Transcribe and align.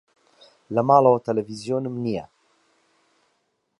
لە 0.73 0.81
ماڵەوە 0.87 1.19
تەلەڤیزیۆنم 1.25 1.95
نییە. 2.05 2.25